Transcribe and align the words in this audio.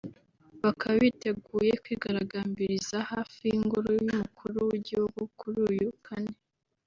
bakaba 0.63 0.95
biteguye 1.05 1.73
kwigaragambiriza 1.83 2.97
hafi 3.11 3.41
y’ingoro 3.51 3.89
y’umukuru 3.99 4.57
w’igihugu 4.69 5.19
kuri 5.39 5.59
uyu 5.69 5.89
kane 6.05 6.35